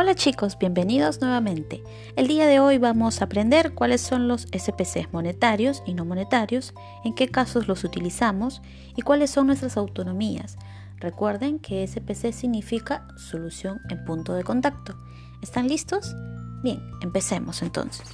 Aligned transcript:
Hola 0.00 0.14
chicos, 0.14 0.56
bienvenidos 0.56 1.20
nuevamente. 1.20 1.82
El 2.14 2.28
día 2.28 2.46
de 2.46 2.60
hoy 2.60 2.78
vamos 2.78 3.20
a 3.20 3.24
aprender 3.24 3.74
cuáles 3.74 4.00
son 4.00 4.28
los 4.28 4.42
SPCs 4.42 5.12
monetarios 5.12 5.82
y 5.86 5.94
no 5.94 6.04
monetarios, 6.04 6.72
en 7.04 7.16
qué 7.16 7.26
casos 7.26 7.66
los 7.66 7.82
utilizamos 7.82 8.62
y 8.94 9.02
cuáles 9.02 9.30
son 9.30 9.48
nuestras 9.48 9.76
autonomías. 9.76 10.56
Recuerden 10.98 11.58
que 11.58 11.84
SPC 11.84 12.32
significa 12.32 13.08
solución 13.16 13.80
en 13.88 14.04
punto 14.04 14.34
de 14.34 14.44
contacto. 14.44 14.96
¿Están 15.42 15.66
listos? 15.66 16.14
Bien, 16.62 16.80
empecemos 17.00 17.60
entonces. 17.62 18.06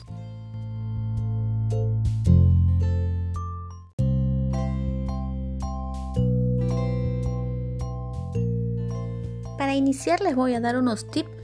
Para 9.59 9.75
iniciar 9.75 10.23
les 10.23 10.35
voy 10.35 10.55
a 10.55 10.61
dar 10.61 10.79
unos 10.79 11.11
tips 11.11 11.44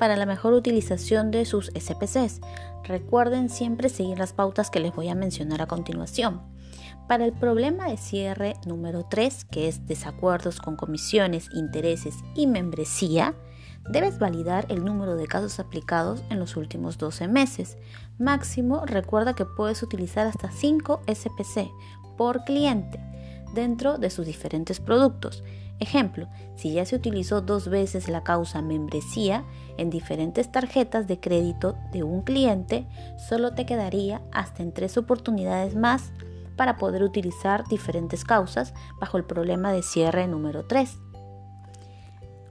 para 0.00 0.16
la 0.16 0.24
mejor 0.24 0.54
utilización 0.54 1.30
de 1.30 1.44
sus 1.44 1.70
SPCs. 1.78 2.40
Recuerden 2.84 3.50
siempre 3.50 3.90
seguir 3.90 4.18
las 4.18 4.32
pautas 4.32 4.70
que 4.70 4.80
les 4.80 4.94
voy 4.94 5.10
a 5.10 5.14
mencionar 5.14 5.60
a 5.60 5.66
continuación. 5.66 6.40
Para 7.06 7.26
el 7.26 7.32
problema 7.32 7.86
de 7.88 7.98
cierre 7.98 8.54
número 8.66 9.04
3, 9.08 9.44
que 9.44 9.68
es 9.68 9.86
desacuerdos 9.86 10.58
con 10.58 10.76
comisiones, 10.76 11.50
intereses 11.52 12.14
y 12.34 12.46
membresía, 12.46 13.34
debes 13.90 14.18
validar 14.18 14.64
el 14.70 14.84
número 14.84 15.16
de 15.16 15.26
casos 15.26 15.60
aplicados 15.60 16.22
en 16.30 16.38
los 16.38 16.56
últimos 16.56 16.96
12 16.96 17.28
meses. 17.28 17.76
Máximo, 18.18 18.86
recuerda 18.86 19.34
que 19.34 19.44
puedes 19.44 19.82
utilizar 19.82 20.26
hasta 20.26 20.50
5 20.50 21.02
SPC 21.06 21.68
por 22.16 22.44
cliente 22.44 22.98
dentro 23.54 23.98
de 23.98 24.08
sus 24.08 24.24
diferentes 24.24 24.80
productos. 24.80 25.44
Ejemplo, 25.80 26.28
si 26.56 26.74
ya 26.74 26.84
se 26.84 26.94
utilizó 26.94 27.40
dos 27.40 27.68
veces 27.68 28.08
la 28.08 28.22
causa 28.22 28.60
membresía 28.60 29.44
en 29.78 29.88
diferentes 29.88 30.52
tarjetas 30.52 31.08
de 31.08 31.18
crédito 31.18 31.76
de 31.90 32.02
un 32.02 32.20
cliente, 32.20 32.86
solo 33.16 33.54
te 33.54 33.64
quedaría 33.64 34.20
hasta 34.30 34.62
en 34.62 34.72
tres 34.72 34.98
oportunidades 34.98 35.74
más 35.74 36.12
para 36.56 36.76
poder 36.76 37.02
utilizar 37.02 37.66
diferentes 37.66 38.26
causas 38.26 38.74
bajo 39.00 39.16
el 39.16 39.24
problema 39.24 39.72
de 39.72 39.82
cierre 39.82 40.26
número 40.26 40.66
3. 40.66 40.98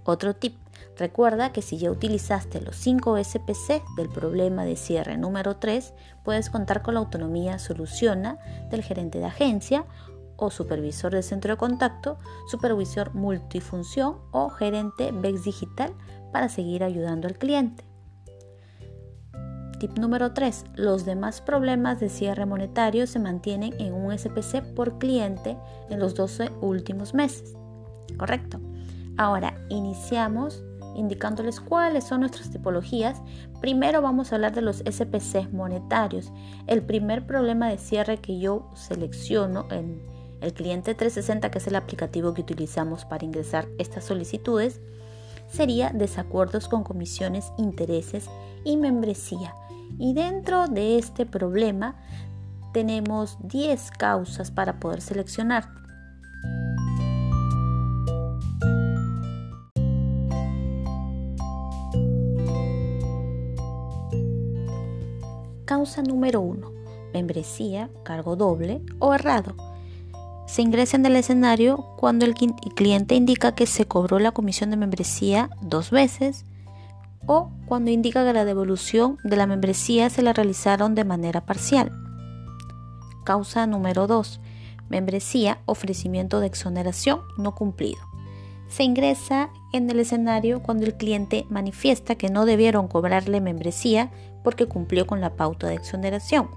Otro 0.04 0.36
tip, 0.36 0.56
recuerda 0.98 1.52
que 1.52 1.62
si 1.62 1.78
ya 1.78 1.92
utilizaste 1.92 2.62
los 2.62 2.76
5 2.78 3.24
SPC 3.24 3.84
del 3.96 4.10
problema 4.10 4.66
de 4.66 4.76
cierre 4.76 5.20
número 5.20 5.58
3, 5.58 5.94
puedes 6.24 6.50
contar 6.50 6.82
con 6.82 6.96
la 6.96 7.02
autonomía 7.02 7.60
soluciona 7.60 8.40
del 8.72 8.82
gerente 8.82 9.20
de 9.20 9.26
agencia 9.26 9.86
o 10.40 10.50
supervisor 10.50 11.14
de 11.14 11.22
centro 11.22 11.54
de 11.54 11.58
contacto, 11.58 12.18
supervisor 12.48 13.14
multifunción 13.14 14.18
o 14.32 14.50
gerente 14.50 15.12
BEX 15.12 15.44
digital 15.44 15.94
para 16.32 16.50
seguir 16.50 16.84
ayudando 16.84 17.28
al 17.28 17.38
cliente. 17.38 17.84
Tip 19.80 19.98
número 19.98 20.34
3. 20.34 20.66
Los 20.76 21.06
demás 21.06 21.40
problemas 21.40 22.00
de 22.00 22.10
cierre 22.10 22.46
monetario 22.46 23.08
se 23.08 23.20
mantienen 23.20 23.74
en 23.80 23.94
un 23.94 24.18
SPC 24.18 24.62
por 24.76 24.98
cliente 24.98 25.58
en 25.90 26.00
los 26.00 26.16
12 26.16 26.52
últimos 26.62 27.14
meses. 27.14 27.56
Correcto. 28.18 28.60
Ahora 29.18 29.56
iniciamos 29.70 30.64
indicándoles 30.96 31.62
cuáles 31.62 32.04
son 32.04 32.22
nuestras 32.22 32.52
tipologías. 32.52 33.22
Primero 33.62 34.02
vamos 34.02 34.32
a 34.32 34.36
hablar 34.36 34.54
de 34.54 34.62
los 34.62 34.78
SPC 34.78 35.52
monetarios. 35.54 36.32
El 36.68 36.82
primer 36.82 37.26
problema 37.26 37.70
de 37.70 37.78
cierre 37.78 38.18
que 38.18 38.38
yo 38.40 38.70
selecciono 38.76 39.66
en 39.72 40.02
el 40.42 40.54
cliente 40.54 40.96
360, 40.96 41.52
que 41.52 41.58
es 41.58 41.68
el 41.68 41.76
aplicativo 41.76 42.34
que 42.34 42.42
utilizamos 42.42 43.06
para 43.06 43.26
ingresar 43.26 43.68
estas 43.78 44.06
solicitudes, 44.06 44.80
sería 45.52 45.90
desacuerdos 45.90 46.68
con 46.68 46.84
comisiones, 46.84 47.52
intereses 47.58 48.30
y 48.64 48.78
membresía. 48.78 49.54
Y 49.98 50.14
dentro 50.14 50.68
de 50.68 50.98
este 50.98 51.26
problema 51.26 51.96
tenemos 52.74 53.38
10 53.42 53.92
causas 53.92 54.52
para 54.52 54.80
poder 54.80 55.02
seleccionar. 55.02 55.70
Causa 65.66 66.02
número 66.02 66.42
1. 66.42 66.72
Membresía, 67.14 67.90
cargo 68.04 68.36
doble 68.36 68.82
o 69.00 69.14
errado 69.14 69.69
se 70.50 70.64
ingresa 70.64 70.98
en 70.98 71.06
el 71.06 71.16
escenario 71.16 71.86
cuando 71.96 72.26
el 72.26 72.34
cliente 72.34 73.14
indica 73.14 73.54
que 73.54 73.68
se 73.68 73.86
cobró 73.86 74.18
la 74.18 74.32
comisión 74.32 74.72
de 74.72 74.78
membresía 74.78 75.52
dos 75.62 75.92
veces 75.92 76.44
o 77.28 77.52
cuando 77.68 77.92
indica 77.92 78.26
que 78.26 78.34
la 78.34 78.46
devolución 78.46 79.20
de 79.24 79.38
la 79.38 79.46
membresía 79.46 80.10
se 80.10 80.24
la 80.24 80.34
realizaron 80.34 80.96
de 80.96 81.04
manera 81.04 81.46
parcial. 81.46 81.92
Causa 83.26 83.68
número 83.68 84.08
2. 84.08 84.42
Membresía, 84.90 85.60
ofrecimiento 85.66 86.40
de 86.40 86.48
exoneración 86.48 87.22
no 87.38 87.54
cumplido. 87.54 88.00
Se 88.70 88.82
ingresa 88.82 89.52
en 89.72 89.88
el 89.88 90.00
escenario 90.00 90.64
cuando 90.64 90.88
el 90.88 90.96
cliente 90.96 91.46
manifiesta 91.50 92.16
que 92.16 92.30
no 92.30 92.46
debieron 92.46 92.88
cobrarle 92.88 93.40
membresía 93.40 94.10
porque 94.44 94.66
cumplió 94.66 95.06
con 95.06 95.22
la 95.22 95.36
pauta 95.36 95.68
de 95.68 95.76
exoneración. 95.76 96.50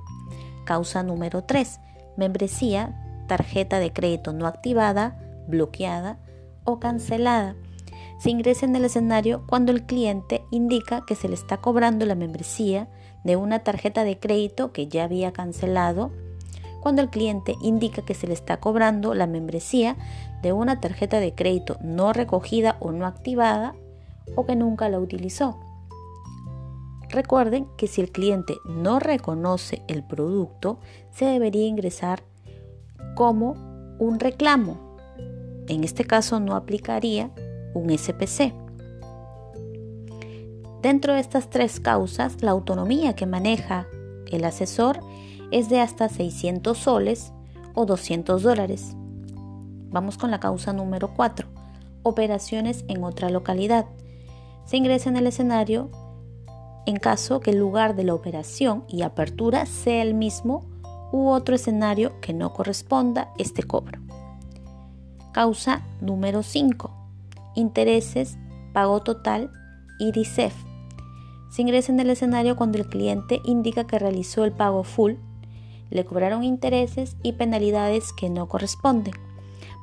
Causa 0.64 1.02
número 1.02 1.44
3. 1.44 1.78
Membresía 2.16 3.01
tarjeta 3.26 3.78
de 3.78 3.92
crédito 3.92 4.32
no 4.32 4.46
activada, 4.46 5.18
bloqueada 5.48 6.18
o 6.64 6.78
cancelada. 6.78 7.56
Se 8.18 8.30
ingresa 8.30 8.66
en 8.66 8.76
el 8.76 8.84
escenario 8.84 9.44
cuando 9.46 9.72
el 9.72 9.84
cliente 9.84 10.44
indica 10.50 11.04
que 11.06 11.16
se 11.16 11.28
le 11.28 11.34
está 11.34 11.56
cobrando 11.56 12.06
la 12.06 12.14
membresía 12.14 12.88
de 13.24 13.36
una 13.36 13.60
tarjeta 13.60 14.04
de 14.04 14.18
crédito 14.18 14.72
que 14.72 14.86
ya 14.86 15.04
había 15.04 15.32
cancelado, 15.32 16.12
cuando 16.80 17.02
el 17.02 17.10
cliente 17.10 17.54
indica 17.62 18.02
que 18.02 18.14
se 18.14 18.26
le 18.26 18.34
está 18.34 18.58
cobrando 18.58 19.14
la 19.14 19.26
membresía 19.26 19.96
de 20.42 20.52
una 20.52 20.80
tarjeta 20.80 21.20
de 21.20 21.34
crédito 21.34 21.78
no 21.80 22.12
recogida 22.12 22.76
o 22.80 22.90
no 22.90 23.06
activada 23.06 23.74
o 24.34 24.46
que 24.46 24.56
nunca 24.56 24.88
la 24.88 24.98
utilizó. 24.98 25.58
Recuerden 27.08 27.66
que 27.76 27.86
si 27.86 28.00
el 28.00 28.10
cliente 28.10 28.56
no 28.64 28.98
reconoce 28.98 29.82
el 29.86 30.02
producto, 30.02 30.78
se 31.10 31.26
debería 31.26 31.66
ingresar 31.66 32.24
como 33.14 33.56
un 33.98 34.18
reclamo. 34.18 34.96
En 35.68 35.84
este 35.84 36.04
caso 36.04 36.40
no 36.40 36.54
aplicaría 36.56 37.30
un 37.74 37.90
SPC. 37.96 38.52
Dentro 40.82 41.14
de 41.14 41.20
estas 41.20 41.48
tres 41.48 41.78
causas, 41.78 42.42
la 42.42 42.50
autonomía 42.50 43.14
que 43.14 43.26
maneja 43.26 43.86
el 44.30 44.44
asesor 44.44 44.98
es 45.52 45.68
de 45.68 45.80
hasta 45.80 46.08
600 46.08 46.76
soles 46.76 47.32
o 47.74 47.86
200 47.86 48.42
dólares. 48.42 48.96
Vamos 49.90 50.18
con 50.18 50.30
la 50.30 50.40
causa 50.40 50.72
número 50.72 51.12
4. 51.14 51.46
Operaciones 52.02 52.84
en 52.88 53.04
otra 53.04 53.30
localidad. 53.30 53.86
Se 54.64 54.76
ingresa 54.76 55.10
en 55.10 55.16
el 55.16 55.26
escenario 55.26 55.90
en 56.86 56.96
caso 56.96 57.40
que 57.40 57.50
el 57.50 57.58
lugar 57.58 57.94
de 57.94 58.04
la 58.04 58.14
operación 58.14 58.84
y 58.88 59.02
apertura 59.02 59.66
sea 59.66 60.02
el 60.02 60.14
mismo 60.14 60.71
u 61.12 61.28
otro 61.28 61.54
escenario 61.54 62.20
que 62.20 62.32
no 62.32 62.52
corresponda 62.52 63.32
este 63.38 63.62
cobro. 63.62 64.00
Causa 65.32 65.82
número 66.00 66.42
5. 66.42 66.90
Intereses, 67.54 68.36
pago 68.72 69.00
total 69.00 69.50
y 69.98 70.10
DICEF. 70.10 70.54
Se 71.50 71.62
ingresa 71.62 71.92
en 71.92 72.00
el 72.00 72.10
escenario 72.10 72.56
cuando 72.56 72.78
el 72.78 72.88
cliente 72.88 73.40
indica 73.44 73.86
que 73.86 73.98
realizó 73.98 74.44
el 74.44 74.52
pago 74.52 74.84
full, 74.84 75.14
le 75.90 76.04
cobraron 76.06 76.42
intereses 76.42 77.16
y 77.22 77.32
penalidades 77.32 78.12
que 78.14 78.30
no 78.30 78.48
corresponden. 78.48 79.12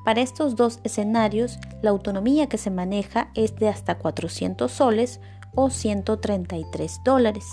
Para 0.03 0.21
estos 0.21 0.55
dos 0.55 0.79
escenarios, 0.83 1.59
la 1.83 1.91
autonomía 1.91 2.47
que 2.47 2.57
se 2.57 2.71
maneja 2.71 3.29
es 3.35 3.55
de 3.57 3.69
hasta 3.69 3.99
400 3.99 4.71
soles 4.71 5.19
o 5.55 5.69
133 5.69 7.01
dólares. 7.03 7.45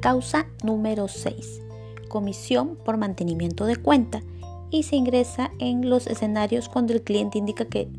Causa 0.00 0.46
número 0.62 1.08
6. 1.08 1.60
Comisión 2.08 2.78
por 2.86 2.96
mantenimiento 2.96 3.66
de 3.66 3.76
cuenta 3.76 4.22
y 4.70 4.84
se 4.84 4.96
ingresa 4.96 5.50
en 5.58 5.90
los 5.90 6.06
escenarios 6.06 6.70
cuando 6.70 6.94
el 6.94 7.02
cliente 7.02 7.36
indica 7.36 7.66
que 7.66 7.90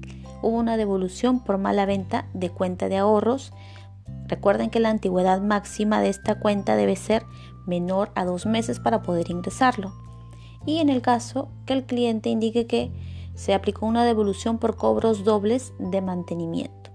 hubo 0.42 0.57
una 0.57 0.77
devolución 0.77 1.44
por 1.44 1.59
mala 1.59 1.86
venta 1.86 2.25
de 2.33 2.50
cuenta 2.50 2.89
de 2.89 2.98
ahorros. 2.98 3.53
Recuerden 4.25 4.71
que 4.71 4.80
la 4.80 4.89
antigüedad 4.89 5.42
máxima 5.42 6.01
de 6.01 6.09
esta 6.09 6.39
cuenta 6.39 6.75
debe 6.75 6.95
ser 6.95 7.24
menor 7.68 8.12
a 8.15 8.25
dos 8.25 8.48
meses 8.48 8.80
para 8.80 9.03
poder 9.03 9.30
ingresarlo. 9.30 9.94
Y 10.65 10.80
en 10.80 10.89
el 10.89 11.03
caso 11.03 11.50
que 11.68 11.74
el 11.74 11.86
cliente 11.86 12.30
indique 12.30 12.65
que 12.65 12.92
se 13.36 13.53
aplicó 13.53 13.86
una 13.86 14.06
devolución 14.06 14.57
por 14.57 14.75
cobros 14.75 15.24
dobles 15.24 15.71
de 15.77 16.01
mantenimiento. 16.01 16.89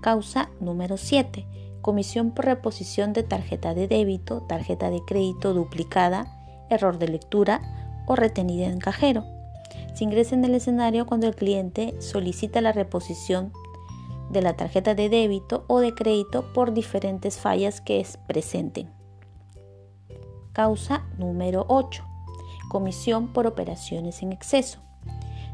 Causa 0.00 0.48
número 0.58 0.96
7 0.96 1.44
comisión 1.82 2.30
por 2.30 2.44
reposición 2.44 3.12
de 3.12 3.22
tarjeta 3.22 3.74
de 3.74 3.88
débito, 3.88 4.42
tarjeta 4.42 4.90
de 4.90 5.00
crédito 5.04 5.54
duplicada 5.54 6.34
error 6.70 6.98
de 6.98 7.08
lectura 7.08 7.60
o 8.06 8.16
retenida 8.16 8.66
en 8.66 8.78
cajero. 8.78 9.24
Se 9.94 10.04
ingresa 10.04 10.34
en 10.34 10.44
el 10.44 10.54
escenario 10.54 11.06
cuando 11.06 11.26
el 11.26 11.34
cliente 11.34 12.00
solicita 12.00 12.60
la 12.60 12.72
reposición 12.72 13.52
de 14.30 14.42
la 14.42 14.54
tarjeta 14.54 14.94
de 14.94 15.08
débito 15.08 15.64
o 15.66 15.80
de 15.80 15.94
crédito 15.94 16.52
por 16.52 16.72
diferentes 16.72 17.38
fallas 17.38 17.80
que 17.80 18.06
presenten. 18.26 18.90
Causa 20.52 21.06
número 21.18 21.64
8. 21.68 22.04
Comisión 22.68 23.28
por 23.28 23.46
operaciones 23.46 24.22
en 24.22 24.32
exceso. 24.32 24.80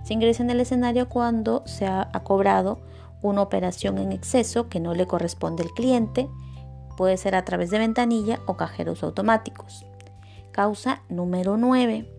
Se 0.03 0.13
ingresa 0.13 0.43
en 0.43 0.51
el 0.51 0.61
escenario 0.61 1.09
cuando 1.09 1.63
se 1.67 1.87
ha, 1.87 2.11
cobrado 2.25 2.81
una 3.29 3.43
operación 3.43 3.99
en 3.99 4.13
exceso 4.13 4.69
que 4.69 4.81
no 4.81 4.95
le 4.95 5.07
corresponde 5.07 5.63
al 5.63 5.71
cliente, 5.71 6.29
puede 6.97 7.17
ser 7.17 7.35
a 7.35 7.45
través 7.45 7.71
de 7.71 7.79
ventanilla 7.79 8.41
o 8.47 8.57
cajeros 8.57 9.03
automáticos. 9.03 9.85
Causa 10.53 11.03
número 11.09 11.57
9 11.57 12.15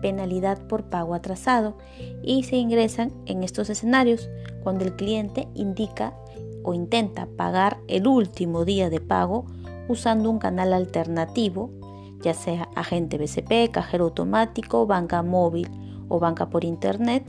penalidad 0.00 0.58
por 0.66 0.84
pago 0.84 1.14
atrasado 1.14 1.76
y 2.22 2.42
se 2.44 2.56
ingresan 2.56 3.12
en 3.26 3.42
estos 3.42 3.70
escenarios 3.70 4.28
cuando 4.62 4.84
el 4.84 4.96
cliente 4.96 5.48
indica 5.54 6.14
o 6.62 6.74
intenta 6.74 7.26
pagar 7.36 7.78
el 7.88 8.06
último 8.06 8.64
día 8.64 8.90
de 8.90 9.00
pago 9.00 9.46
usando 9.88 10.30
un 10.30 10.38
canal 10.38 10.72
alternativo, 10.72 11.70
ya 12.22 12.34
sea 12.34 12.68
agente 12.74 13.18
BCP, 13.18 13.70
cajero 13.72 14.04
automático, 14.04 14.86
banca 14.86 15.22
móvil 15.22 15.68
o 16.08 16.18
banca 16.18 16.50
por 16.50 16.64
internet, 16.64 17.24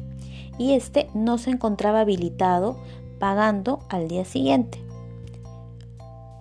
y 0.57 0.73
este 0.73 1.09
no 1.13 1.37
se 1.37 1.49
encontraba 1.49 2.01
habilitado 2.01 2.77
pagando 3.21 3.79
al 3.87 4.09
día 4.09 4.25
siguiente. 4.25 4.83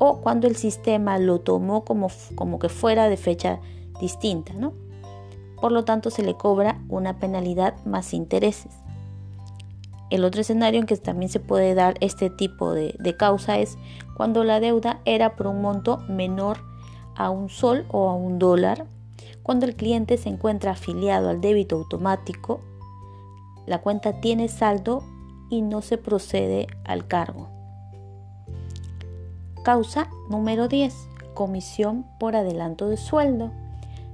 O 0.00 0.20
cuando 0.20 0.48
el 0.48 0.56
sistema 0.56 1.18
lo 1.18 1.38
tomó 1.38 1.84
como, 1.84 2.08
como 2.34 2.58
que 2.58 2.68
fuera 2.68 3.08
de 3.08 3.16
fecha 3.16 3.60
distinta, 4.00 4.54
¿no? 4.54 4.72
por 5.60 5.72
lo 5.72 5.84
tanto 5.84 6.10
se 6.10 6.22
le 6.22 6.34
cobra 6.34 6.80
una 6.88 7.18
penalidad 7.18 7.74
más 7.84 8.14
intereses. 8.14 8.72
El 10.08 10.24
otro 10.24 10.40
escenario 10.40 10.80
en 10.80 10.86
que 10.86 10.96
también 10.96 11.30
se 11.30 11.38
puede 11.38 11.74
dar 11.74 11.94
este 12.00 12.30
tipo 12.30 12.72
de, 12.72 13.16
causa 13.16 13.58
es 13.58 13.78
cuando 14.16 14.42
la 14.42 14.58
deuda 14.58 15.00
era 15.04 15.36
por 15.36 15.46
un 15.46 15.62
monto 15.62 15.98
menor 16.08 16.58
a 17.14 17.30
un 17.30 17.48
sol 17.48 17.84
o 17.90 18.08
a 18.08 18.14
un 18.14 18.38
dólar, 18.38 18.86
cuando 19.42 19.66
el 19.66 19.76
cliente 19.76 20.16
se 20.16 20.28
encuentra 20.28 20.72
afiliado 20.72 21.28
al 21.28 21.40
débito 21.40 21.76
automático, 21.76 22.60
la 23.66 23.80
cuenta 23.80 24.20
tiene 24.20 24.48
saldo 24.48 25.04
y 25.50 25.62
no 25.62 25.82
se 25.82 25.98
procede 25.98 26.68
al 26.84 27.06
cargo. 27.06 27.48
Causa 29.62 30.08
número 30.30 30.68
10. 30.68 30.94
Comisión 31.34 32.06
por 32.18 32.36
adelanto 32.36 32.88
de 32.88 32.96
sueldo 32.96 33.50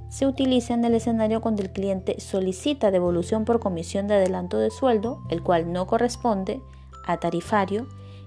se 0.08 0.26
utiliza 0.26 0.74
en 0.74 0.84
el 0.84 0.94
escenario 0.94 1.40
cuando 1.40 1.62
el 1.62 1.72
cliente 1.72 2.20
solicita 2.20 2.90
devolución 2.90 3.44
por 3.44 3.60
comisión 3.60 4.08
de 4.08 4.14
adelanto 4.14 4.58
de 4.58 4.70
sueldo, 4.70 5.22
el 5.30 5.42
cual 5.42 5.72
no 5.72 5.86
corresponde 5.86 6.60
a 7.06 7.18
tarifario, 7.18 7.86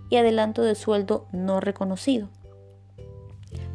y 0.10 0.18
adelanto 0.18 0.62
de 0.62 0.76
sueldo 0.76 1.28
no 1.32 1.60
reconocido. 1.60 2.30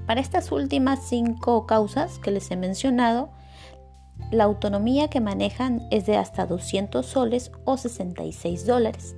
Para 0.06 0.20
estas 0.20 0.52
últimas 0.52 1.06
cinco 1.08 1.66
causas 1.66 2.18
que 2.18 2.30
les 2.30 2.50
he 2.50 2.56
mencionado, 2.56 3.30
la 4.30 4.44
autonomía 4.44 5.08
que 5.08 5.20
manejan 5.20 5.86
es 5.90 6.06
de 6.06 6.16
hasta 6.16 6.46
200 6.46 7.04
soles 7.06 7.52
o 7.64 7.76
66 7.76 8.66
dólares. 8.66 9.16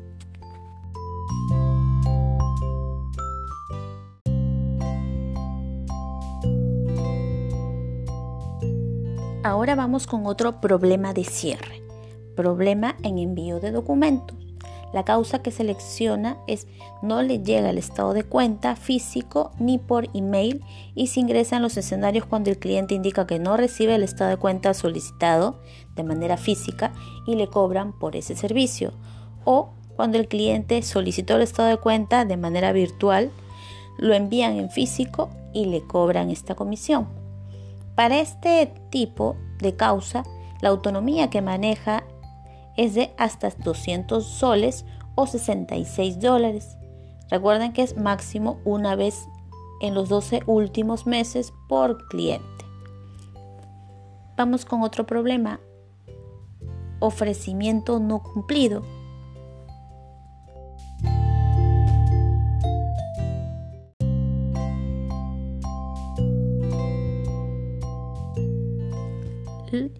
Ahora 9.46 9.76
vamos 9.76 10.08
con 10.08 10.26
otro 10.26 10.60
problema 10.60 11.12
de 11.12 11.22
cierre. 11.22 11.80
Problema 12.34 12.96
en 13.04 13.16
envío 13.18 13.60
de 13.60 13.70
documentos. 13.70 14.36
La 14.92 15.04
causa 15.04 15.40
que 15.40 15.52
selecciona 15.52 16.38
es 16.48 16.66
no 17.00 17.22
le 17.22 17.38
llega 17.38 17.70
el 17.70 17.78
estado 17.78 18.12
de 18.12 18.24
cuenta 18.24 18.74
físico 18.74 19.52
ni 19.60 19.78
por 19.78 20.08
email 20.14 20.64
y 20.96 21.06
se 21.06 21.20
ingresa 21.20 21.56
en 21.56 21.62
los 21.62 21.76
escenarios 21.76 22.26
cuando 22.26 22.50
el 22.50 22.58
cliente 22.58 22.96
indica 22.96 23.28
que 23.28 23.38
no 23.38 23.56
recibe 23.56 23.94
el 23.94 24.02
estado 24.02 24.30
de 24.30 24.36
cuenta 24.36 24.74
solicitado 24.74 25.60
de 25.94 26.02
manera 26.02 26.38
física 26.38 26.92
y 27.24 27.36
le 27.36 27.46
cobran 27.46 27.96
por 27.96 28.16
ese 28.16 28.34
servicio. 28.34 28.94
O 29.44 29.74
cuando 29.94 30.18
el 30.18 30.26
cliente 30.26 30.82
solicitó 30.82 31.36
el 31.36 31.42
estado 31.42 31.68
de 31.68 31.76
cuenta 31.76 32.24
de 32.24 32.36
manera 32.36 32.72
virtual, 32.72 33.30
lo 33.96 34.12
envían 34.12 34.56
en 34.56 34.70
físico 34.70 35.30
y 35.52 35.66
le 35.66 35.82
cobran 35.82 36.32
esta 36.32 36.56
comisión. 36.56 37.25
Para 37.96 38.20
este 38.20 38.74
tipo 38.90 39.36
de 39.58 39.74
causa, 39.74 40.22
la 40.60 40.68
autonomía 40.68 41.30
que 41.30 41.40
maneja 41.40 42.04
es 42.76 42.94
de 42.94 43.14
hasta 43.16 43.48
200 43.50 44.24
soles 44.24 44.84
o 45.14 45.26
66 45.26 46.20
dólares. 46.20 46.76
Recuerden 47.30 47.72
que 47.72 47.82
es 47.82 47.96
máximo 47.96 48.60
una 48.64 48.94
vez 48.94 49.26
en 49.80 49.94
los 49.94 50.10
12 50.10 50.42
últimos 50.46 51.06
meses 51.06 51.54
por 51.68 52.06
cliente. 52.08 52.46
Vamos 54.36 54.66
con 54.66 54.82
otro 54.82 55.06
problema. 55.06 55.60
Ofrecimiento 57.00 57.98
no 57.98 58.22
cumplido. 58.22 58.82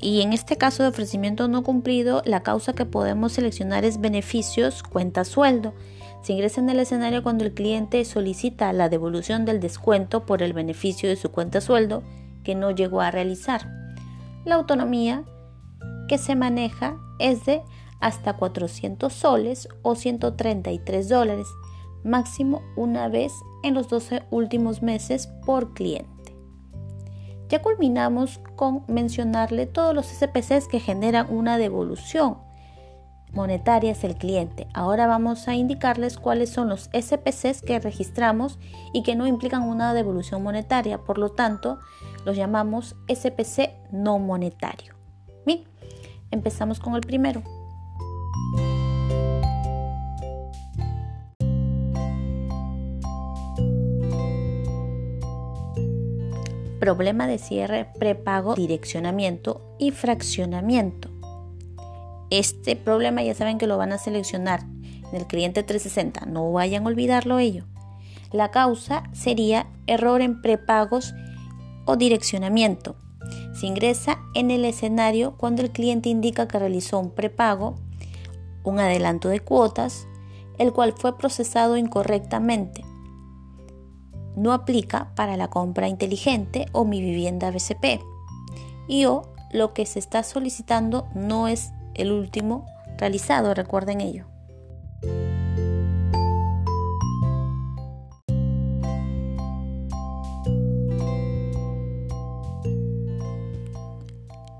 Y 0.00 0.22
en 0.22 0.32
este 0.32 0.56
caso 0.56 0.82
de 0.82 0.88
ofrecimiento 0.88 1.48
no 1.48 1.62
cumplido, 1.62 2.22
la 2.24 2.42
causa 2.42 2.74
que 2.74 2.84
podemos 2.84 3.32
seleccionar 3.32 3.84
es 3.84 4.00
beneficios 4.00 4.82
cuenta 4.82 5.24
sueldo. 5.24 5.74
Se 6.22 6.32
ingresa 6.32 6.60
en 6.60 6.70
el 6.70 6.80
escenario 6.80 7.22
cuando 7.22 7.44
el 7.44 7.54
cliente 7.54 8.04
solicita 8.04 8.72
la 8.72 8.88
devolución 8.88 9.44
del 9.44 9.60
descuento 9.60 10.26
por 10.26 10.42
el 10.42 10.52
beneficio 10.52 11.08
de 11.08 11.16
su 11.16 11.30
cuenta 11.30 11.60
sueldo 11.60 12.02
que 12.44 12.54
no 12.54 12.70
llegó 12.70 13.00
a 13.00 13.10
realizar. 13.10 13.68
La 14.44 14.56
autonomía 14.56 15.24
que 16.08 16.18
se 16.18 16.36
maneja 16.36 16.96
es 17.18 17.44
de 17.44 17.62
hasta 18.00 18.34
400 18.34 19.12
soles 19.12 19.68
o 19.82 19.94
133 19.94 21.08
dólares, 21.08 21.46
máximo 22.04 22.62
una 22.76 23.08
vez 23.08 23.32
en 23.62 23.74
los 23.74 23.88
12 23.88 24.22
últimos 24.30 24.82
meses 24.82 25.28
por 25.44 25.74
cliente. 25.74 26.15
Ya 27.48 27.62
culminamos 27.62 28.40
con 28.56 28.82
mencionarle 28.88 29.66
todos 29.66 29.94
los 29.94 30.06
SPCs 30.06 30.68
que 30.68 30.80
generan 30.80 31.26
una 31.30 31.58
devolución 31.58 32.38
monetaria 33.32 33.92
hacia 33.92 34.08
el 34.08 34.16
cliente. 34.16 34.66
Ahora 34.74 35.06
vamos 35.06 35.46
a 35.46 35.54
indicarles 35.54 36.16
cuáles 36.18 36.50
son 36.50 36.68
los 36.68 36.90
SPCs 36.92 37.62
que 37.62 37.78
registramos 37.78 38.58
y 38.92 39.02
que 39.02 39.14
no 39.14 39.26
implican 39.26 39.62
una 39.62 39.94
devolución 39.94 40.42
monetaria. 40.42 40.98
Por 40.98 41.18
lo 41.18 41.30
tanto, 41.30 41.78
los 42.24 42.36
llamamos 42.36 42.96
SPC 43.08 43.70
no 43.92 44.18
monetario. 44.18 44.94
Bien, 45.44 45.64
empezamos 46.30 46.80
con 46.80 46.94
el 46.94 47.02
primero. 47.02 47.42
Problema 56.86 57.26
de 57.26 57.38
cierre, 57.38 57.88
prepago, 57.98 58.54
direccionamiento 58.54 59.74
y 59.76 59.90
fraccionamiento. 59.90 61.10
Este 62.30 62.76
problema 62.76 63.24
ya 63.24 63.34
saben 63.34 63.58
que 63.58 63.66
lo 63.66 63.76
van 63.76 63.90
a 63.90 63.98
seleccionar 63.98 64.60
en 65.10 65.16
el 65.16 65.26
cliente 65.26 65.64
360, 65.64 66.26
no 66.26 66.52
vayan 66.52 66.84
a 66.84 66.86
olvidarlo 66.86 67.40
ello. 67.40 67.64
La 68.30 68.52
causa 68.52 69.02
sería 69.12 69.66
error 69.88 70.20
en 70.20 70.40
prepagos 70.40 71.12
o 71.86 71.96
direccionamiento. 71.96 72.94
Se 73.52 73.66
ingresa 73.66 74.20
en 74.34 74.52
el 74.52 74.64
escenario 74.64 75.36
cuando 75.36 75.62
el 75.62 75.72
cliente 75.72 76.08
indica 76.08 76.46
que 76.46 76.60
realizó 76.60 77.00
un 77.00 77.10
prepago, 77.10 77.74
un 78.62 78.78
adelanto 78.78 79.28
de 79.28 79.40
cuotas, 79.40 80.06
el 80.58 80.72
cual 80.72 80.94
fue 80.96 81.18
procesado 81.18 81.76
incorrectamente 81.76 82.85
no 84.36 84.52
aplica 84.52 85.12
para 85.16 85.36
la 85.36 85.48
compra 85.48 85.88
inteligente 85.88 86.66
o 86.72 86.84
mi 86.84 87.00
vivienda 87.00 87.50
BCP. 87.50 88.00
Y 88.86 89.06
o 89.06 89.22
lo 89.52 89.72
que 89.72 89.86
se 89.86 89.98
está 89.98 90.22
solicitando 90.22 91.08
no 91.14 91.48
es 91.48 91.72
el 91.94 92.12
último 92.12 92.66
realizado, 92.98 93.54
recuerden 93.54 94.00
ello. 94.00 94.26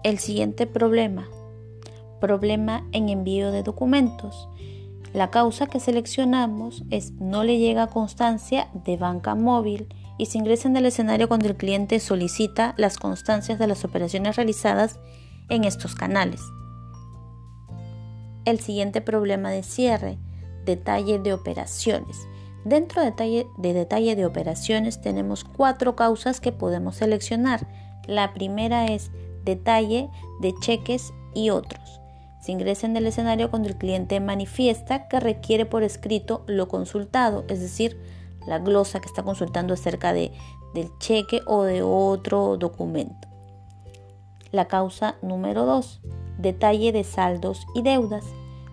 El 0.03 0.21
siguiente 0.21 0.69
problema, 0.69 1.29
problema 2.21 2.87
en 2.93 3.09
envío 3.09 3.51
de 3.51 3.65
documentos. 3.65 4.49
La 5.17 5.31
causa 5.31 5.67
que 5.67 5.81
seleccionamos 5.81 6.85
es 6.91 7.13
no 7.13 7.43
le 7.43 7.57
llega 7.57 7.87
constancia 7.87 8.69
de 8.75 8.99
banca 8.99 9.35
móvil 9.35 9.89
y 10.19 10.27
se 10.27 10.37
ingresa 10.37 10.69
en 10.69 10.77
el 10.77 10.85
escenario 10.85 11.27
cuando 11.27 11.49
el 11.49 11.57
cliente 11.57 12.01
solicita 12.01 12.75
las 12.77 12.99
constancias 12.99 13.59
de 13.59 13.67
las 13.67 13.83
operaciones 13.87 14.37
realizadas 14.37 15.01
en 15.49 15.65
estos 15.65 15.95
canales. 15.95 16.43
El 18.45 18.61
siguiente 18.61 19.01
problema 19.01 19.51
de 19.51 19.63
cierre, 19.63 20.19
detalle 20.67 21.19
de 21.19 21.33
operaciones. 21.33 22.19
Dentro 22.67 23.01
de 23.01 23.07
detalle, 23.07 23.47
de 23.57 23.73
detalle 23.73 24.17
de 24.17 24.27
operaciones 24.27 25.01
tenemos 25.01 25.45
cuatro 25.45 25.97
causas 25.97 26.41
que 26.43 26.53
podemos 26.53 26.97
seleccionar. 26.97 27.67
La 28.07 28.35
primera 28.35 28.85
es 28.85 29.11
detalle 29.47 30.11
de 30.43 30.53
cheques 30.61 31.15
y 31.35 31.49
otros. 31.49 32.03
Se 32.47 32.53
ingresa 32.53 32.87
en 32.87 32.97
el 32.97 33.09
escenario 33.09 33.51
cuando 33.51 33.69
el 33.69 33.75
cliente 33.75 34.21
manifiesta 34.21 35.09
que 35.09 35.19
requiere 35.19 35.67
por 35.67 35.83
escrito 35.83 36.45
lo 36.47 36.69
consultado, 36.69 37.45
es 37.49 37.59
decir, 37.59 37.99
la 38.47 38.61
glosa 38.61 39.01
que 39.01 39.09
está 39.09 39.25
consultando 39.25 39.75
acerca 39.75 40.13
de, 40.13 40.31
del 40.73 40.97
cheque 41.01 41.41
o 41.47 41.65
de 41.65 41.83
otro 41.83 42.57
documento. 42.57 43.27
La 44.53 44.69
causa 44.69 45.17
número 45.23 45.67
2. 45.67 46.03
Detalle 46.39 46.93
de 46.93 47.03
saldos 47.03 47.67
y 47.75 47.83
deudas. 47.83 48.25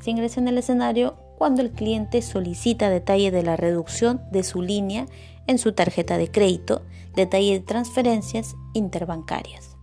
Se 0.01 0.12
ingresa 0.12 0.39
en 0.39 0.50
el 0.50 0.60
escenario 0.60 1.15
cuando 1.39 1.63
el 1.63 1.72
cliente 1.72 2.22
solicita 2.22 2.92
detalle 2.92 3.32
de 3.32 3.42
la 3.42 3.56
reducción 3.56 4.22
de 4.32 4.44
su 4.44 4.62
línea 4.62 5.08
en 5.48 5.58
su 5.58 5.74
tarjeta 5.74 6.20
de 6.20 6.30
crédito, 6.30 6.84
detalle 7.15 7.53
de 7.53 7.62
transferencias 7.62 8.56
interbancarias. 8.75 9.77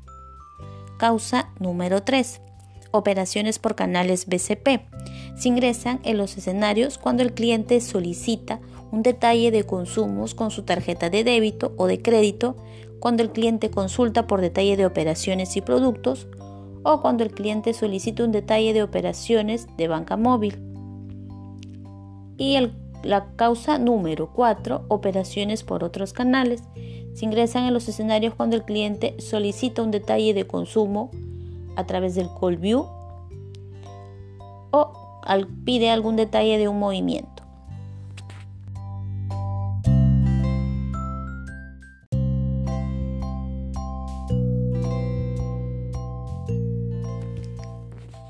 Causa 0.96 1.50
número 1.58 2.04
3. 2.04 2.40
Operaciones 2.92 3.58
por 3.58 3.74
canales 3.74 4.26
BCP. 4.26 4.80
Se 5.36 5.48
ingresan 5.48 6.00
en 6.04 6.18
los 6.18 6.36
escenarios 6.36 6.98
cuando 6.98 7.22
el 7.22 7.32
cliente 7.32 7.80
solicita 7.80 8.60
un 8.90 9.02
detalle 9.02 9.50
de 9.50 9.64
consumos 9.64 10.34
con 10.34 10.50
su 10.50 10.64
tarjeta 10.64 11.10
de 11.10 11.24
débito 11.24 11.72
o 11.76 11.86
de 11.86 12.02
crédito, 12.02 12.56
cuando 12.98 13.22
el 13.22 13.30
cliente 13.30 13.70
consulta 13.70 14.26
por 14.26 14.40
detalle 14.40 14.76
de 14.76 14.86
operaciones 14.86 15.56
y 15.56 15.60
productos, 15.60 16.26
o 16.82 17.00
cuando 17.00 17.24
el 17.24 17.30
cliente 17.30 17.74
solicita 17.74 18.24
un 18.24 18.32
detalle 18.32 18.72
de 18.72 18.82
operaciones 18.82 19.66
de 19.76 19.88
banca 19.88 20.16
móvil. 20.16 20.58
Y 22.36 22.56
la 23.02 23.32
causa 23.36 23.78
número 23.78 24.32
4, 24.32 24.86
operaciones 24.88 25.62
por 25.62 25.84
otros 25.84 26.12
canales. 26.12 26.62
Se 27.14 27.24
ingresan 27.24 27.64
en 27.64 27.74
los 27.74 27.88
escenarios 27.88 28.34
cuando 28.34 28.56
el 28.56 28.64
cliente 28.64 29.16
solicita 29.18 29.82
un 29.82 29.90
detalle 29.90 30.34
de 30.34 30.46
consumo 30.46 31.10
a 31.76 31.86
través 31.86 32.14
del 32.14 32.28
call 32.38 32.56
view 32.56 32.86
o 34.70 34.92
pide 35.64 35.90
algún 35.90 36.16
detalle 36.16 36.58
de 36.58 36.68
un 36.68 36.78
movimiento. 36.78 37.40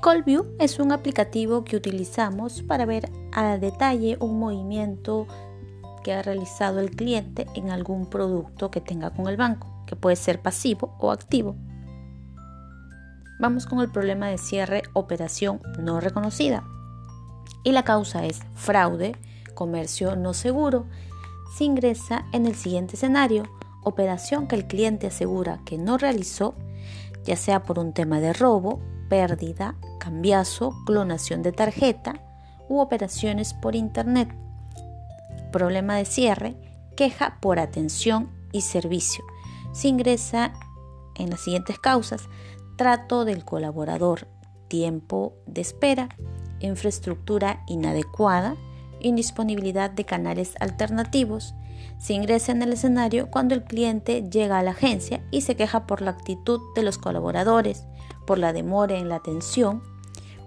CallView 0.01 0.45
es 0.57 0.79
un 0.79 0.91
aplicativo 0.91 1.63
que 1.63 1.75
utilizamos 1.75 2.63
para 2.63 2.85
ver 2.85 3.09
a 3.31 3.57
detalle 3.57 4.17
un 4.19 4.39
movimiento 4.39 5.27
que 6.03 6.11
ha 6.11 6.23
realizado 6.23 6.79
el 6.79 6.89
cliente 6.89 7.45
en 7.53 7.69
algún 7.69 8.07
producto 8.07 8.71
que 8.71 8.81
tenga 8.81 9.11
con 9.11 9.27
el 9.27 9.37
banco, 9.37 9.67
que 9.85 9.95
puede 9.95 10.15
ser 10.15 10.41
pasivo 10.41 10.95
o 10.99 11.11
activo. 11.11 11.55
Vamos 13.41 13.65
con 13.65 13.79
el 13.79 13.89
problema 13.89 14.27
de 14.27 14.37
cierre 14.37 14.83
operación 14.93 15.61
no 15.79 15.99
reconocida. 15.99 16.63
Y 17.63 17.71
la 17.71 17.83
causa 17.83 18.23
es 18.23 18.39
fraude, 18.53 19.15
comercio 19.55 20.15
no 20.15 20.35
seguro. 20.35 20.85
Se 21.57 21.63
ingresa 21.63 22.25
en 22.33 22.45
el 22.45 22.53
siguiente 22.53 22.97
escenario, 22.97 23.43
operación 23.83 24.47
que 24.47 24.55
el 24.55 24.67
cliente 24.67 25.07
asegura 25.07 25.59
que 25.65 25.79
no 25.79 25.97
realizó, 25.97 26.53
ya 27.23 27.35
sea 27.35 27.63
por 27.63 27.79
un 27.79 27.93
tema 27.93 28.19
de 28.19 28.31
robo, 28.31 28.79
pérdida, 29.09 29.73
cambiazo, 29.99 30.75
clonación 30.85 31.41
de 31.41 31.51
tarjeta 31.51 32.21
u 32.69 32.79
operaciones 32.79 33.55
por 33.55 33.75
Internet. 33.75 34.29
Problema 35.51 35.95
de 35.95 36.05
cierre, 36.05 36.55
queja 36.95 37.39
por 37.41 37.57
atención 37.57 38.29
y 38.51 38.61
servicio. 38.61 39.23
Se 39.73 39.87
ingresa 39.87 40.53
en 41.15 41.31
las 41.31 41.41
siguientes 41.41 41.79
causas. 41.79 42.29
Trato 42.81 43.25
del 43.25 43.45
colaborador, 43.45 44.27
tiempo 44.67 45.35
de 45.45 45.61
espera, 45.61 46.09
infraestructura 46.61 47.61
inadecuada, 47.67 48.55
indisponibilidad 48.99 49.91
de 49.91 50.03
canales 50.03 50.55
alternativos. 50.59 51.53
Se 51.99 52.13
ingresa 52.13 52.53
en 52.53 52.63
el 52.63 52.73
escenario 52.73 53.29
cuando 53.29 53.53
el 53.53 53.65
cliente 53.65 54.27
llega 54.27 54.57
a 54.57 54.63
la 54.63 54.71
agencia 54.71 55.23
y 55.29 55.41
se 55.41 55.55
queja 55.55 55.85
por 55.85 56.01
la 56.01 56.09
actitud 56.09 56.59
de 56.73 56.81
los 56.81 56.97
colaboradores, 56.97 57.85
por 58.25 58.39
la 58.39 58.51
demora 58.51 58.97
en 58.97 59.09
la 59.09 59.17
atención, 59.17 59.83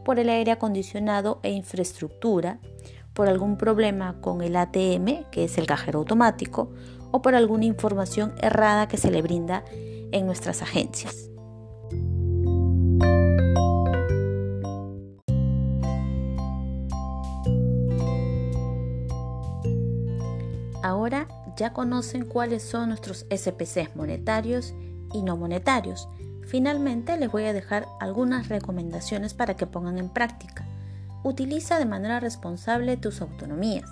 por 0.04 0.18
el 0.18 0.28
aire 0.28 0.50
acondicionado 0.50 1.38
e 1.44 1.52
infraestructura, 1.52 2.58
por 3.12 3.28
algún 3.28 3.56
problema 3.56 4.20
con 4.20 4.42
el 4.42 4.56
ATM, 4.56 5.30
que 5.30 5.44
es 5.44 5.56
el 5.56 5.68
cajero 5.68 6.00
automático, 6.00 6.72
o 7.12 7.22
por 7.22 7.36
alguna 7.36 7.66
información 7.66 8.34
errada 8.42 8.88
que 8.88 8.96
se 8.96 9.12
le 9.12 9.22
brinda 9.22 9.64
en 10.10 10.26
nuestras 10.26 10.62
agencias. 10.62 11.30
Ahora 20.84 21.28
ya 21.56 21.72
conocen 21.72 22.26
cuáles 22.26 22.62
son 22.62 22.90
nuestros 22.90 23.24
SPCs 23.34 23.96
monetarios 23.96 24.74
y 25.14 25.22
no 25.22 25.34
monetarios. 25.34 26.10
Finalmente 26.46 27.16
les 27.16 27.32
voy 27.32 27.44
a 27.44 27.54
dejar 27.54 27.86
algunas 28.00 28.50
recomendaciones 28.50 29.32
para 29.32 29.56
que 29.56 29.66
pongan 29.66 29.96
en 29.96 30.10
práctica. 30.10 30.66
Utiliza 31.22 31.78
de 31.78 31.86
manera 31.86 32.20
responsable 32.20 32.98
tus 32.98 33.22
autonomías. 33.22 33.90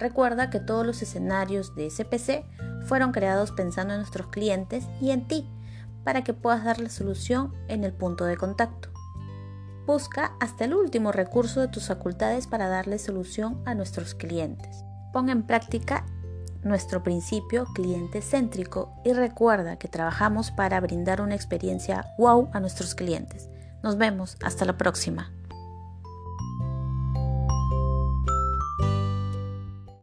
Recuerda 0.00 0.50
que 0.50 0.58
todos 0.58 0.84
los 0.84 1.02
escenarios 1.02 1.76
de 1.76 1.88
SPC 1.88 2.44
fueron 2.84 3.12
creados 3.12 3.52
pensando 3.52 3.94
en 3.94 4.00
nuestros 4.00 4.26
clientes 4.26 4.88
y 5.00 5.12
en 5.12 5.28
ti, 5.28 5.48
para 6.02 6.24
que 6.24 6.34
puedas 6.34 6.64
dar 6.64 6.80
la 6.80 6.90
solución 6.90 7.54
en 7.68 7.84
el 7.84 7.92
punto 7.92 8.24
de 8.24 8.36
contacto. 8.36 8.88
Busca 9.86 10.32
hasta 10.40 10.64
el 10.64 10.74
último 10.74 11.12
recurso 11.12 11.60
de 11.60 11.68
tus 11.68 11.86
facultades 11.86 12.48
para 12.48 12.66
darle 12.66 12.98
solución 12.98 13.62
a 13.66 13.76
nuestros 13.76 14.16
clientes. 14.16 14.82
Pon 15.12 15.28
en 15.28 15.44
práctica 15.44 16.04
nuestro 16.64 17.02
principio 17.02 17.66
cliente 17.74 18.22
céntrico 18.22 18.92
y 19.04 19.12
recuerda 19.12 19.76
que 19.76 19.88
trabajamos 19.88 20.50
para 20.50 20.80
brindar 20.80 21.20
una 21.20 21.34
experiencia 21.34 22.06
wow 22.18 22.50
a 22.52 22.60
nuestros 22.60 22.94
clientes. 22.94 23.48
Nos 23.82 23.98
vemos, 23.98 24.36
hasta 24.42 24.64
la 24.64 24.78
próxima. 24.78 25.33